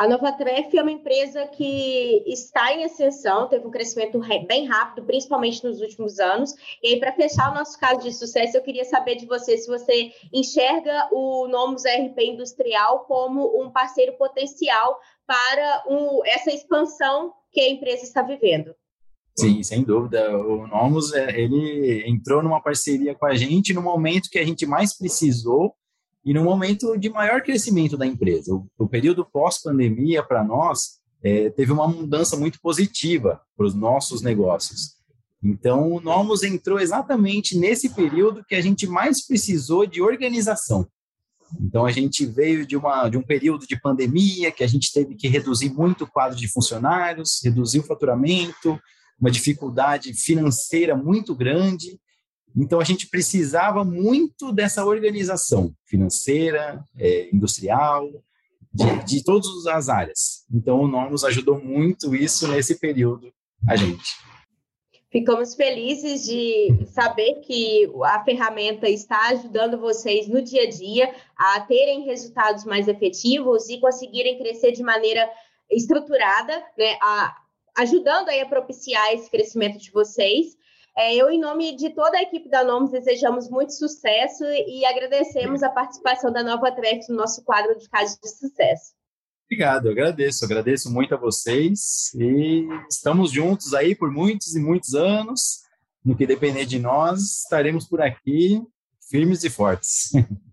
A 0.00 0.08
Nova 0.08 0.32
Tref 0.32 0.74
é 0.74 0.80
uma 0.80 0.90
empresa 0.90 1.46
que 1.48 2.24
está 2.26 2.72
em 2.72 2.86
ascensão, 2.86 3.48
teve 3.48 3.66
um 3.66 3.70
crescimento 3.70 4.18
bem 4.48 4.66
rápido, 4.66 5.04
principalmente 5.04 5.62
nos 5.62 5.82
últimos 5.82 6.18
anos. 6.18 6.54
E 6.82 6.88
aí, 6.88 6.98
para 6.98 7.12
fechar 7.12 7.52
o 7.52 7.54
nosso 7.54 7.78
caso 7.78 8.00
de 8.00 8.10
sucesso, 8.10 8.56
eu 8.56 8.62
queria 8.62 8.86
saber 8.86 9.16
de 9.16 9.26
você 9.26 9.58
se 9.58 9.68
você 9.68 10.10
enxerga 10.32 11.06
o 11.12 11.46
Nomus 11.48 11.82
RP 11.84 12.18
Industrial 12.18 13.00
como 13.00 13.62
um 13.62 13.70
parceiro 13.70 14.14
potencial 14.16 14.98
para 15.26 15.84
um, 15.86 16.24
essa 16.24 16.50
expansão 16.50 17.34
que 17.52 17.60
a 17.60 17.68
empresa 17.68 18.02
está 18.02 18.22
vivendo. 18.22 18.74
Sim, 19.38 19.62
sem 19.62 19.84
dúvida. 19.84 20.34
O 20.34 20.66
Nomus, 20.66 21.12
é, 21.12 21.38
ele 21.38 22.08
entrou 22.08 22.42
numa 22.42 22.62
parceria 22.62 23.14
com 23.14 23.26
a 23.26 23.34
gente 23.34 23.74
no 23.74 23.82
momento 23.82 24.30
que 24.30 24.38
a 24.38 24.46
gente 24.46 24.64
mais 24.64 24.96
precisou 24.96 25.74
e 26.24 26.34
no 26.34 26.44
momento 26.44 26.96
de 26.98 27.08
maior 27.08 27.42
crescimento 27.42 27.96
da 27.96 28.06
empresa. 28.06 28.54
O, 28.54 28.66
o 28.78 28.88
período 28.88 29.24
pós-pandemia, 29.24 30.22
para 30.22 30.44
nós, 30.44 31.00
é, 31.22 31.50
teve 31.50 31.72
uma 31.72 31.88
mudança 31.88 32.36
muito 32.36 32.60
positiva 32.60 33.40
para 33.56 33.66
os 33.66 33.74
nossos 33.74 34.22
negócios. 34.22 35.00
Então, 35.42 35.90
o 35.92 36.00
Nomos 36.00 36.42
entrou 36.42 36.78
exatamente 36.78 37.56
nesse 37.56 37.88
período 37.90 38.44
que 38.44 38.54
a 38.54 38.60
gente 38.60 38.86
mais 38.86 39.26
precisou 39.26 39.86
de 39.86 40.02
organização. 40.02 40.86
Então, 41.58 41.84
a 41.84 41.90
gente 41.90 42.26
veio 42.26 42.66
de, 42.66 42.76
uma, 42.76 43.08
de 43.08 43.16
um 43.16 43.22
período 43.22 43.66
de 43.66 43.80
pandemia 43.80 44.52
que 44.52 44.62
a 44.62 44.66
gente 44.66 44.92
teve 44.92 45.14
que 45.14 45.28
reduzir 45.28 45.70
muito 45.70 46.04
o 46.04 46.06
quadro 46.06 46.36
de 46.36 46.46
funcionários, 46.46 47.40
reduzir 47.42 47.80
o 47.80 47.84
faturamento, 47.84 48.78
uma 49.18 49.30
dificuldade 49.30 50.14
financeira 50.14 50.94
muito 50.94 51.34
grande, 51.34 51.98
então, 52.56 52.80
a 52.80 52.84
gente 52.84 53.08
precisava 53.08 53.84
muito 53.84 54.52
dessa 54.52 54.84
organização 54.84 55.72
financeira, 55.84 56.82
é, 56.98 57.28
industrial, 57.34 58.08
de, 58.72 59.04
de 59.04 59.24
todas 59.24 59.66
as 59.66 59.88
áreas. 59.88 60.44
Então, 60.52 60.80
o 60.80 60.88
NOR 60.88 61.10
nos 61.10 61.24
ajudou 61.24 61.60
muito 61.60 62.14
isso 62.14 62.46
nesse 62.48 62.78
período, 62.78 63.32
a 63.68 63.76
gente. 63.76 64.18
Ficamos 65.10 65.56
felizes 65.56 66.24
de 66.24 66.86
saber 66.86 67.40
que 67.40 67.90
a 68.04 68.22
ferramenta 68.24 68.88
está 68.88 69.28
ajudando 69.30 69.80
vocês 69.80 70.28
no 70.28 70.40
dia 70.40 70.62
a 70.62 70.70
dia 70.70 71.12
a 71.36 71.60
terem 71.62 72.04
resultados 72.04 72.64
mais 72.64 72.86
efetivos 72.86 73.68
e 73.68 73.80
conseguirem 73.80 74.38
crescer 74.38 74.70
de 74.70 74.84
maneira 74.84 75.28
estruturada, 75.68 76.52
né, 76.78 76.96
a, 77.02 77.36
ajudando 77.78 78.28
aí 78.28 78.40
a 78.40 78.48
propiciar 78.48 79.12
esse 79.12 79.28
crescimento 79.28 79.78
de 79.78 79.90
vocês. 79.90 80.56
É, 80.96 81.14
eu, 81.14 81.30
em 81.30 81.40
nome 81.40 81.76
de 81.76 81.90
toda 81.90 82.18
a 82.18 82.22
equipe 82.22 82.48
da 82.48 82.64
Nomes, 82.64 82.90
desejamos 82.90 83.48
muito 83.48 83.72
sucesso 83.72 84.44
e 84.44 84.84
agradecemos 84.84 85.62
a 85.62 85.70
participação 85.70 86.32
da 86.32 86.42
Nova 86.42 86.72
Trek 86.72 87.08
no 87.08 87.16
nosso 87.16 87.44
quadro 87.44 87.78
de 87.78 87.88
casos 87.88 88.18
de 88.20 88.28
sucesso. 88.28 88.92
Obrigado, 89.46 89.86
eu 89.86 89.92
agradeço, 89.92 90.44
agradeço 90.44 90.92
muito 90.92 91.14
a 91.14 91.18
vocês 91.18 92.12
e 92.14 92.68
estamos 92.88 93.32
juntos 93.32 93.74
aí 93.74 93.96
por 93.96 94.10
muitos 94.10 94.54
e 94.54 94.60
muitos 94.60 94.94
anos. 94.94 95.60
No 96.04 96.16
que 96.16 96.26
depender 96.26 96.64
de 96.66 96.78
nós, 96.78 97.42
estaremos 97.42 97.86
por 97.86 98.00
aqui 98.00 98.62
firmes 99.08 99.42
e 99.42 99.50
fortes. 99.50 100.10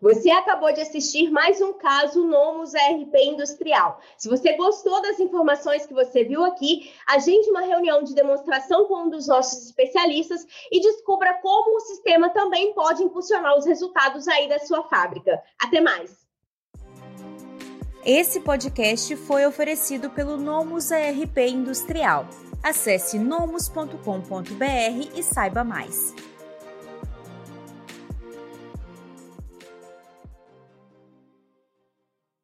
Você 0.00 0.30
acabou 0.30 0.72
de 0.72 0.80
assistir 0.80 1.30
mais 1.30 1.60
um 1.60 1.72
caso 1.72 2.24
Nomus 2.24 2.72
RP 2.74 3.14
Industrial. 3.24 4.00
Se 4.16 4.28
você 4.28 4.52
gostou 4.56 5.00
das 5.02 5.18
informações 5.20 5.86
que 5.86 5.94
você 5.94 6.24
viu 6.24 6.44
aqui, 6.44 6.92
agende 7.06 7.50
uma 7.50 7.62
reunião 7.62 8.02
de 8.02 8.14
demonstração 8.14 8.86
com 8.86 9.04
um 9.04 9.10
dos 9.10 9.26
nossos 9.26 9.66
especialistas 9.66 10.46
e 10.70 10.80
descubra 10.80 11.34
como 11.42 11.76
o 11.76 11.80
sistema 11.80 12.30
também 12.30 12.72
pode 12.74 13.02
impulsionar 13.02 13.56
os 13.56 13.66
resultados 13.66 14.28
aí 14.28 14.48
da 14.48 14.58
sua 14.58 14.84
fábrica. 14.84 15.42
Até 15.60 15.80
mais! 15.80 16.26
Esse 18.04 18.40
podcast 18.40 19.16
foi 19.16 19.44
oferecido 19.44 20.10
pelo 20.10 20.36
Nomus 20.36 20.90
RP 20.90 21.38
Industrial 21.48 22.24
Acesse 22.66 23.16
nomus.com.br 23.16 23.94
e 25.14 25.22
saiba 25.22 25.62
mais. 25.62 26.12